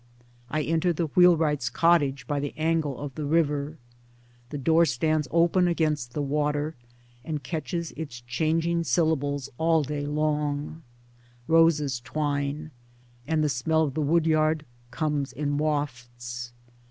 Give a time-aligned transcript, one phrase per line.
[0.49, 3.77] I enter the wheelwright's cottage by the angle of the river.
[4.49, 6.73] The door stands open against the water,
[7.23, 10.81] and catches its changing syllables all day long;
[11.47, 12.71] roses twine,
[13.27, 16.51] and the smell of the woodyard comes in wafts.